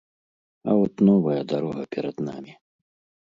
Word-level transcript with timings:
А 0.69 0.77
от 0.85 0.95
новая 1.09 1.37
дарога 1.53 1.83
перад 1.93 2.17
намі. 2.31 2.53